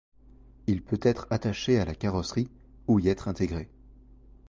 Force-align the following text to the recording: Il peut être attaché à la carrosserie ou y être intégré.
Il 0.65 0.81
peut 0.81 0.97
être 1.03 1.27
attaché 1.29 1.79
à 1.79 1.85
la 1.85 1.93
carrosserie 1.93 2.49
ou 2.87 2.97
y 2.99 3.07
être 3.09 3.27
intégré. 3.27 3.69